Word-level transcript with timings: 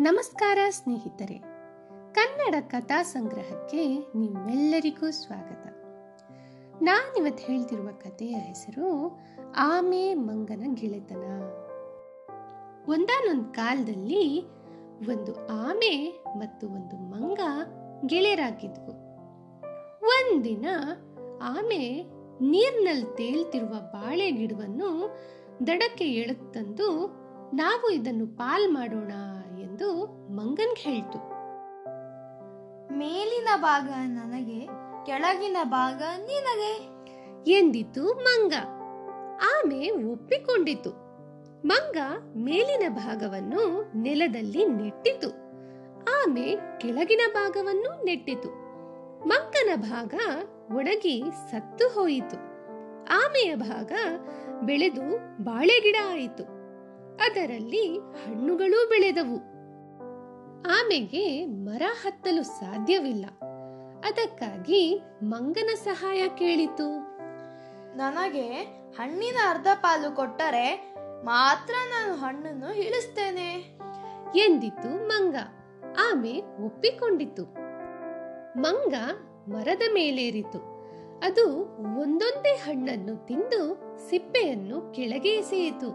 ನಮಸ್ಕಾರ 0.00 0.58
ಸ್ನೇಹಿತರೆ. 0.70 1.38
ಕನ್ನಡ 2.12 2.54
ಕಥಾ 2.60 3.02
ಸಂಗ್ರಹಕ್ಕೆ 3.02 3.98
ನಿಮ್ಮೆಲ್ಲರಿಗೂ 3.98 5.10
ಸ್ವಾಗತ. 5.10 5.66
ನಾನಿವತ್ತು 6.82 7.44
ಹೇಳ್ತಿರುವ 7.44 7.88
ಕಥೆಯ 7.88 8.28
ಹೆಸರು 8.28 9.18
ಆಮೆ 9.56 10.14
ಮಂಗನ 10.14 10.62
ಗೆಳೆತನ. 10.74 11.24
ಒಂದಾನೊಂದು 12.88 13.52
ಕಾಲದಲ್ಲಿ 13.52 14.46
ಒಂದು 15.08 15.48
ಆಮೆ 15.48 16.22
ಮತ್ತು 16.36 16.68
ಒಂದು 16.68 16.96
ಮಂಗ 16.96 17.40
ಗೆಳೆಯರಾಗಿದ್ವು. 18.06 18.92
ಒಂದಿನ 20.02 20.66
ಆಮೆ 21.42 22.02
ನೀರ್ನಲ್ಲಿ 22.40 23.16
ತೇಲ್ತಿರುವ 23.16 23.68
ಬಾಳೆ 23.68 24.30
ಗಿಡವನ್ನು 24.30 25.16
ದಡಕ್ಕೆ 25.66 26.04
ಎಳೆದು 26.04 26.52
ತಂದು, 26.52 27.06
ನಾವು 27.54 27.90
ಇದನ್ನು 27.90 28.26
ಪಾಲ್ 28.26 28.72
ಮಾಡೋಣ 28.72 29.12
ಎಂದು 29.76 30.06
ಮಂಗನ್ 30.32 30.76
ಹೇಳ್ತು. 30.76 31.18
ಮೇಲಿನ 32.92 33.48
ಭಾಗ 33.56 33.88
ನನಗೆ 34.06 34.66
ಕೆಳಗಿನ 35.06 35.56
ಭಾಗ 35.64 36.02
ನಿನಗೆ. 36.16 36.88
ಎಂದಿತು 37.52 38.04
ಮಂಗ. 38.04 38.52
ಆಮೆ 39.42 39.90
ಒಪ್ಪಿಕೊಂಡಿತು. 39.90 40.90
ಮಂಗ 41.66 41.96
ಮೇಲಿನ 42.36 42.82
ಭಾಗವನ್ನು 42.88 43.92
ನೆಲದಲ್ಲಿ 44.02 44.64
ನೆಟ್ಟಿತು. 44.64 45.28
ಆಮೆ 46.22 46.56
ಕೆಳಗಿನ 46.78 47.20
ಭಾಗವನ್ನು 47.34 48.04
ನೆಟ್ಟಿತು. 48.04 48.48
ಮಂಗನ 49.28 49.68
ಭಾಗ 49.76 50.14
ಒಣಗಿ 50.76 51.24
ಸತ್ತು 51.50 51.88
ಹೋಯಿತು. 51.88 52.36
ಆಮೆಯ 53.04 53.54
ಭಾಗ 53.54 53.92
ಬೆಳೆದು 54.62 55.02
ಬಾಳೆಗಿಡ 55.44 55.96
ಆಯಿತು. 56.08 56.42
ಅದರಲ್ಲಿ 57.16 57.98
ಹಣ್ಣುಗಳೂ 57.98 58.88
ಬೆಳೆದವು. 58.88 59.55
ಆಮೆಗೆ 60.70 61.46
ಮರ 61.46 61.82
ಹತ್ತಲು 62.02 62.42
ಸಾಧ್ಯವಿಲ್ಲ. 62.42 63.26
ಅದಕ್ಕಾಗಿ 64.06 65.02
ಮಂಗನ 65.22 65.74
ಸಹಾಯ 65.74 66.28
ಕೇಳಿತು. 66.28 66.98
ನನಗೆ 67.96 68.62
ಹಣ್ಣಿನ 68.98 69.36
ಅರ್ಧ 69.50 69.66
ಪಾಲು 69.74 70.16
ಕೊಟ್ಟರೆ 70.16 70.94
ಮಾತ್ರ 71.24 71.74
ನಾನು 71.88 72.14
ಹಣ್ಣನ್ನು 72.14 72.74
ಇಳಿಸ್ತೇನೆ 72.74 73.78
ಎಂದಿತು 74.36 75.08
ಮಂಗ. 75.08 75.36
ಆಮೆ 76.00 76.64
ಒಪ್ಪಿಕೊಂಡಿತು. 76.64 77.44
ಮಂಗ 78.60 78.94
ಮರದ 79.48 79.82
ಮೇಲೇರಿತು. 79.94 80.58
ಅದು 81.24 81.50
ಒಂದೊಂದೇ 82.00 82.54
ಹಣ್ಣನ್ನು 82.54 83.26
ತಿಂದು 83.26 83.60
ಸಿಪ್ಪೆಯನ್ನು 84.08 84.92
ಕೆಳಗೆ 84.92 85.28
ಎಸೆಯಿತು. 85.28 85.90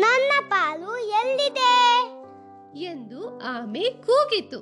ನನ್ನ 0.00 0.32
ಪಾಲು 0.48 0.98
ಎಲ್ಲಿದೆ? 0.98 1.75
ಎಂದು 2.76 3.38
ಆಮೆ 3.38 3.80
ಕೂಗಿತು. 3.80 4.58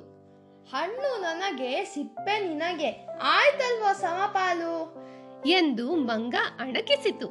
ಹಣ್ಣು 0.69 1.21
ನನಗೆ 1.21 1.85
ಸಿಪ್ಪೆ 1.85 2.47
ನಿನಗೆ. 2.47 2.89
ಆಯ್ತಲ್ವಾ 3.21 3.93
ಸಮಪಾಲು? 3.93 5.05
ಎಂದು 5.47 5.95
ಮಂಗ 5.95 6.35
ಅಣಕಿಸಿತು. 6.59 7.27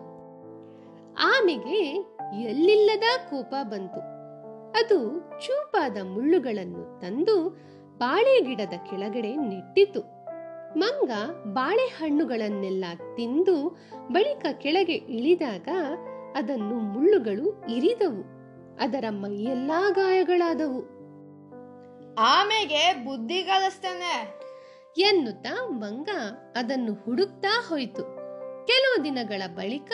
ಆಮೆಗೆ 1.15 1.91
ಎಲ್ಲಿಲ್ಲದ 2.43 3.31
ಕೋಪ 3.31 3.55
ಬಂತು. 3.63 4.01
ಅದು 4.71 5.21
ಚೂಪಾದ 5.47 5.97
ಮುಳ್ಳುಗಳನ್ನು 6.03 7.01
ತಂದು 7.01 7.49
ಬಾಳೆ 7.99 8.41
ಗಿಡದ 8.41 8.73
ಕೆಳಗಡೆ 8.91 9.37
ನೆಟ್ಟಿತು. 9.37 10.01
ಮಂಗ 10.79 11.11
ಬಾಳೆಹಣ್ಣುಗಳನ್ನೆಲ್ಲ 11.47 12.85
ತಿಂದು 13.17 13.79
ಬಳಿಕ 14.09 14.47
ಕೆಳಗೆ 14.53 14.93
ಇಳಿದಾಗ 14.93 15.69
ಅದನ್ನು 16.37 16.75
ಮುಳ್ಳುಗಳು 16.75 17.65
ಇರಿದವು. 17.73 18.44
ಅದರ 18.81 19.05
ಮೈಯೆಲ್ಲಾ 19.11 19.91
ಗಾಯಗಳಾದವು. 19.91 20.95
ಆಮೆಗೆ 22.15 23.05
ಬುದ್ಧಿ 23.05 23.43
ಕಲಿಸ್ತೇನೆ 23.43 24.45
ಎನ್ನುತ್ತಾ 24.99 25.67
ಮಂಗ 25.67 26.09
ಅದನ್ನು 26.57 26.93
ಹುಡುಕ್ತಾ 26.93 27.67
ಹೋಯಿತು. 27.69 28.03
ಕೆಲವು 28.67 29.05
ದಿನಗಳ 29.05 29.43
ಬಳಿಕ 29.47 29.93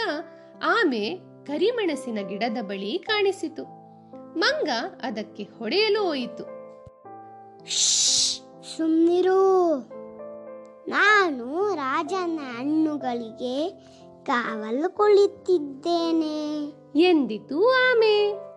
ಆಮೆ 0.65 1.19
ಕರಿಮೆಣಸಿನ 1.47 2.19
ಗಿಡದ 2.29 2.63
ಬಳಿ 2.63 2.99
ಕಾಣಿಸಿತು. 3.07 3.65
ಮಂಗ 4.39 4.69
ಅದಕ್ಕೆ 5.03 5.43
ಹೊಡೆಯಲು 5.43 6.03
ಹೋಯಿತು. 6.03 6.45
ಸುಮ್ಮನಿರು 8.77 9.79
ನಾನು 10.89 11.75
ರಾಜನ 11.75 12.39
ಹಣ್ಣುಗಳಿಗೆ 12.59 13.71
ಕಾವಲು 14.25 14.95
ಕುಳಿತಿದ್ದೇನೆ. 14.95 16.67
ಎಂದಿತು 17.01 17.71
ಆಮೆ. 17.71 18.50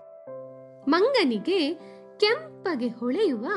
ಮಂಗನಿಗೆ 0.87 1.73
ಕೆಂಪಗೆ 2.19 2.87
ಹೊಳೆಯುವ 2.87 3.47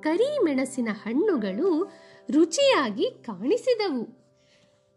ಕರಿಮೆಣಸಿನ 0.00 0.88
ಹಣ್ಣುಗಳು 0.92 1.92
ರುಚಿಯಾಗಿ 2.32 3.10
ಕಾಣಿಸಿದವು. 3.10 4.26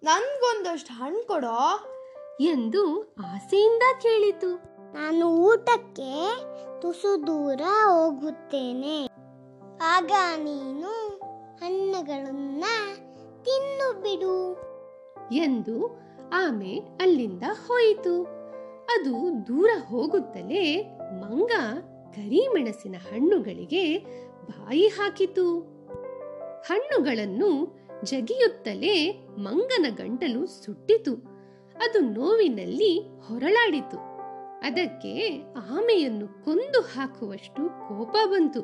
ನನ್ಗೊಂದಷ್ಟು 0.03 0.93
ಹಣ್ಣು 0.93 1.27
ಕೊಡೋ? 1.27 1.79
ಎಂದು 2.41 3.15
ಆಸೆಯಿಂದ 3.25 3.81
ಕೇಳಿತು. 4.01 4.55
ನಾನು 4.93 5.29
ಊಟಕ್ಕೆ 5.29 6.37
ತುಸು 6.81 7.27
ದೂರ 7.27 7.61
ಹೋಗುತ್ತೇನೆ. 7.87 9.05
ಆಗ 9.83 10.11
ನೀನು 10.35 11.07
ಹಣ್ಣುಗಳನ್ನ 11.55 12.63
ತಿನ್ನು 13.43 14.01
ಬಿಡು. 14.01 14.53
ಎಂದು 15.31 16.01
ಆಮೆ 16.33 16.79
ಅಲ್ಲಿಂದ 17.01 17.43
ಹೋಯಿತು. 17.67 18.23
ಅದು 18.85 19.47
ದೂರ 19.47 19.69
ಹೋಗುತ್ತಲೇ 19.89 20.95
ಮಂಗ 21.11 21.51
ಕರಿಮೆಣಸಿನ 22.15 22.95
ಹಣ್ಣುಗಳಿಗೆ 23.11 23.97
ಬಾಯಿ 24.45 24.87
ಹಾಕಿತು. 24.87 25.59
ಹಣ್ಣುಗಳನ್ನು 26.67 27.79
ಜಗಿಯುತ್ತಲೇ 28.03 29.27
ಮಂಗನ 29.37 29.85
ಗಂಟಲು 29.95 30.45
ಸುಟ್ಟಿತು. 30.45 31.13
ಅದು 31.85 31.99
ನೋವಿನಲ್ಲಿ 31.99 32.99
ಹೊರಳಾಡಿತು. 33.27 33.97
ಅದಕ್ಕೆ 34.59 35.41
ಆಮೆಯನ್ನು 35.71 36.45
ಕೊಂದು 36.45 36.81
ಹಾಕುವಷ್ಟು 36.81 37.69
ಕೋಪ 37.69 38.15
ಬಂತು. 38.25 38.61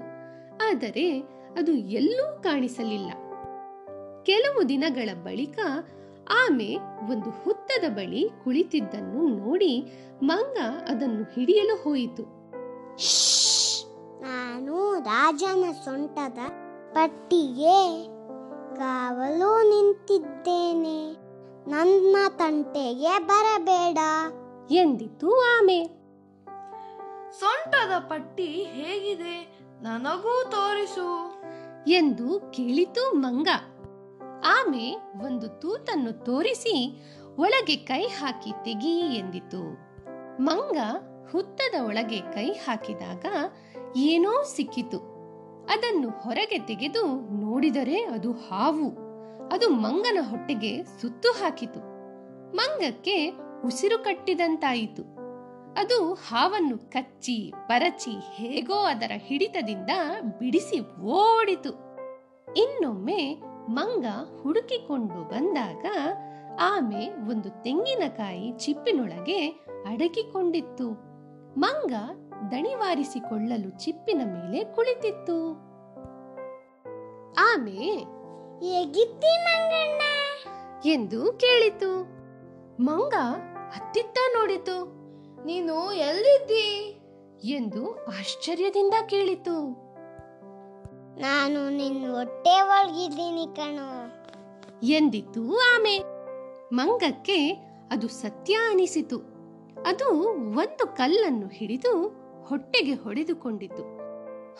ಆದರೆ 0.69 1.19
ಅದು 1.57 1.71
ಎಲ್ಲೂ 1.71 2.41
ಕಾಣಿಸಲಿಲ್ಲ. 2.41 3.11
ಕೆಲವು 4.23 4.69
ದಿನಗಳ 4.69 5.09
ಬಳಿಕ 5.13 5.59
ಆಮೆ 6.29 6.75
ಒಂದು 7.11 7.29
ಹುತ್ತದ 7.29 7.89
ಬಳಿ 7.89 8.29
ಕುಳಿತಿದ್ದನ್ನು 8.43 9.27
ನೋಡಿ 9.27 9.83
ಮಂಗ 10.23 10.57
ಅದನ್ನು 10.89 11.23
ಹಿಡಿಯಲು 11.23 11.83
ಹೋಯಿತು. 11.83 12.23
ನಾನು 14.21 14.99
ರಾಜನ 14.99 15.71
ಸೊಂಟದ 15.71 16.37
ಪಟ್ಟಿಗೆ 16.91 18.07
ಕಾವಲು 18.75 19.69
ನಿಂತಿದ್ದೇನೆ. 19.69 21.13
ನನ್ನ 21.69 22.15
ತಂಟೆಗೆ 22.29 23.19
ಬರಬೇಡ 23.19 23.97
ಎಂದಿತು 24.71 25.41
ಆಮೆ. 25.41 25.83
ಸೊಂಟದ 27.39 27.99
ಪಟ್ಟಿ 27.99 28.45
ಹೇಗಿದೆ? 28.45 29.59
ನನಗೂ 29.81 30.43
ತೋರಿಸು 30.43 31.41
ಎಂದು 31.87 32.51
ಕೇಳಿತು 32.51 33.11
ಮಂಗ. 33.11 33.47
ಆಮೆ 34.45 34.95
ಒಂದು 35.23 35.47
ತೂತನ್ನು 35.47 36.11
ತೋರಿಸಿ 36.11 37.03
ಒಳಗೆ 37.37 37.75
ಕೈ 37.75 38.07
ಹಾಕಿ 38.07 38.51
ತೆಗಿ 38.63 38.99
ಎಂದಿತು. 38.99 39.73
ಮಂಗ 40.41 40.77
ಹುತ್ತದ 41.31 41.85
ಒಳಗೆ 41.85 42.19
ಕೈ 42.19 42.51
ಹಾಕಿದಾಗ 42.51 43.25
ಏನೋ 43.97 44.43
ಸಿಕ್ಕಿತು. 44.43 44.97
ಅದನ್ನು 45.65 46.09
ಹೊರಗೆ 46.09 46.59
ತೆಗೆದು 46.59 47.33
ನೋಡಿದರೆ 47.39 48.03
ಅದು 48.03 48.31
ಹಾವು. 48.31 48.89
ಅದು 49.47 49.69
ಮಂಗನ 49.69 50.17
ಹೊಟ್ಟೆಗೆ 50.29 50.83
ಸುತ್ತು 50.83 51.31
ಹಾಕಿತು. 51.31 51.79
ಮಂಗಕ್ಕೆ 52.55 53.31
ಉಸಿರು 53.65 54.03
ಕಟ್ಟಿದಂತಾಯಿತು. 54.03 55.01
ಅದು 55.79 56.13
ಹಾವನ್ನು 56.13 56.91
ಕಚ್ಚಿ, 56.91 57.53
ಪರಚಿ 57.67 58.11
ಹೇಗೋ 58.11 58.73
ಅದರ 58.73 59.11
ಹಿಡಿತದಿಂದ 59.15 59.89
ಬಿಡಿಸಿ 60.39 60.79
ಓಡಿತು. 61.01 61.69
ಇನ್ನೊಮ್ಮೆ 62.53 63.41
ಮಂಗ 63.69 64.05
ಹುಡುಕಿಕೊಂಡು 64.41 65.29
ಬಂದಾಗ 65.29 65.85
ಆಮೆ 66.59 67.29
ಒಂದು 67.29 67.63
ತೆಂಗಿನಕಾಯಿ 67.63 68.51
ಚಿಪ್ಪಿನೊಳಗೆ 68.51 69.47
ಅಡಗಿಕೊಂಡಿತ್ತು. 69.85 70.89
ಮಂಗ 71.59 71.93
ದಣಿವಾರಿಸಿಕೊಳ್ಳಲು 72.51 73.69
ಚಿಪ್ಪಿನ 73.69 74.17
ಮೇಲೆ 74.17 74.63
ಕುಳಿತಿತ್ತು. 74.63 75.51
ಆಮೆ 77.33 78.15
ಎಂದು 80.85 81.33
ಕೇಳಿತು. 81.33 82.03
ಮಂಗ 82.83 83.13
ಹತ್ತಿತ್ತ 83.73 84.17
ನೋಡಿತು. 84.33 85.05
ನೀನು 85.45 85.93
ಎಲ್ಲಿದ್ದಿ? 85.93 87.01
ಎಂದು 87.43 88.05
ಆಶ್ಚರ್ಯದಿಂದ 88.05 88.93
ಕೇಳಿತು. 89.09 89.84
ನಾನು 91.19 91.69
ನಿನ್ನ 91.69 92.13
ಹೊಟ್ಟೆ 92.13 92.61
ಒಳಗಿದ್ದೀನಿ 92.61 93.55
ಕಣೋ. 93.55 93.89
ಎಂದಿತು 94.83 95.57
ಆಮೆ. 95.57 95.99
ಮಂಗಕ್ಕೆ 96.73 97.51
ಅದು 97.91 98.07
ಸತ್ಯ 98.07 98.53
ಅನಿಸಿತು. 98.53 99.17
ಅದು 99.87 100.19
ಒಂದು 100.59 100.95
ಕಲ್ಲನ್ನು 100.95 101.47
ಹಿಡಿದು 101.47 102.07
ಹೊಟ್ಟೆಗೆ 102.45 102.93
ಹೊಡೆದುಕೊಂಡಿತು. 102.93 103.83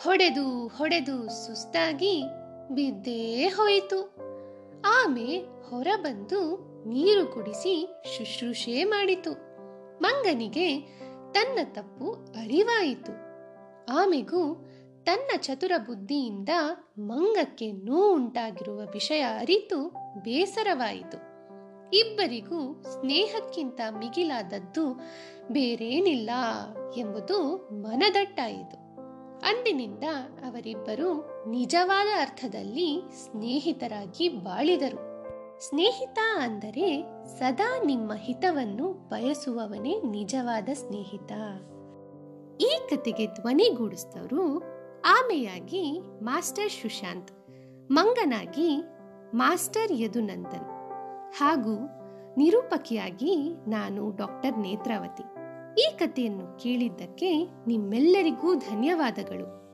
ಹೊಡೆದು 0.04 0.68
ಹೊಡೆದು 0.68 1.46
ಸುಸ್ತಾಗಿ 1.46 2.22
ಬಿದ್ದೇ 2.70 3.46
ಹೋಯಿತು. 3.46 4.14
ಆಮೆ 5.04 5.38
ಹೊರಬಂದು 5.70 6.56
ನೀರು 6.88 7.26
ಕುಡಿಸಿ 7.26 7.88
ಶುಶ್ರೂಷೆ 8.16 8.84
ಮಾಡಿತು. 8.84 9.32
ಮಂಗನಿಗೆ 10.02 10.80
ತನ್ನ 11.32 11.58
ತಪ್ಪು 11.64 12.12
ಅರಿವಾಯಿತು. 12.12 13.12
ಆಮೆಗೂ 13.98 14.65
ತನ್ನ 15.06 15.30
ಚತುರ 15.36 15.72
ಬುದ್ಧಿಯಿಂದ 15.78 16.48
ಮಂಗಕ್ಕೆ 16.98 17.72
ನೋವುಂಟಾಗಿರುವ 17.72 18.80
ವಿಷಯ 18.92 19.20
ಅರಿತು 19.20 19.88
ಬೇಸರವಾಯಿತು. 20.22 21.18
ಇಬ್ಬರಿಗೂ 21.90 22.82
ಸ್ನೇಹಕ್ಕಿಂತ 22.82 23.80
ಮಿಗಿಲಾದದ್ದು 23.98 24.92
ಬೇರೇನಿಲ್ಲ 25.52 26.30
ಎಂಬುದು 26.96 27.56
ಮನದಟ್ಟಾಯಿತು. 27.56 28.86
ಅಂದಿನಿಂದ 29.40 30.04
ಅವರಿಬ್ಬರು 30.46 31.10
ನಿಜವಾದ 31.50 32.08
ಅರ್ಥದಲ್ಲಿ 32.20 33.02
ಸ್ನೇಹಿತರಾಗಿ 33.24 34.28
ಬಾಳಿದರು. 34.28 35.02
ಸ್ನೇಹಿತ 35.60 36.18
ಅಂದರೆ 36.40 37.02
ಸದಾ 37.38 37.82
ನಿಮ್ಮ 37.84 38.12
ಹಿತವನ್ನು 38.14 38.92
ಬಯಸುವವನೇ 38.92 40.02
ನಿಜವಾದ 40.02 40.68
ಸ್ನೇಹಿತ. 40.74 41.32
ಈ 42.60 42.70
ಕತೆಗೆ 42.90 43.26
ಧ್ವನಿಗೂಡಿಸಿದವರು 43.26 44.75
ಆಮೆಯಾಗಿ 45.08 46.00
ಮಾಸ್ಟರ್ 46.22 46.70
ಸುಶಾಂತ್, 46.70 47.30
ಮಂಗನಾಗಿ 47.92 48.76
ಮಾಸ್ಟರ್ 49.34 49.92
ಯದುನಂದನ್ 49.92 50.66
ಹಾಗೂ 51.38 51.74
ನಿರೂಪಕಿಯಾಗಿ 52.36 53.54
ನಾನು 53.68 54.16
ಡಾಕ್ಟರ್ 54.16 54.58
ನೇತ್ರಾವತಿ. 54.58 55.22
ಈ 55.82 55.96
ಕಥೆಯನ್ನು 55.98 56.58
ಕೇಳಿದ್ದಕ್ಕೆ 56.58 57.30
ನಿಮ್ಮೆಲ್ಲರಿಗೂ 57.66 58.54
ಧನ್ಯವಾದಗಳು. 58.54 59.65